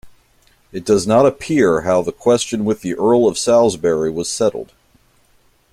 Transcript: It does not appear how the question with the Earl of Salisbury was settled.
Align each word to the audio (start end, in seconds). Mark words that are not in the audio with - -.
It 0.71 0.83
does 0.83 1.05
not 1.05 1.27
appear 1.27 1.81
how 1.81 2.01
the 2.01 2.11
question 2.11 2.65
with 2.65 2.81
the 2.81 2.95
Earl 2.95 3.27
of 3.27 3.37
Salisbury 3.37 4.09
was 4.09 4.31
settled. 4.31 4.71